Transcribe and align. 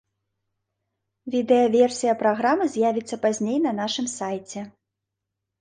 Відэаверсія 1.35 2.13
праграмы 2.21 2.65
з'явіцца 2.77 3.15
пазней 3.27 3.57
на 3.67 3.71
нашым 3.81 4.07
сайце. 4.19 4.59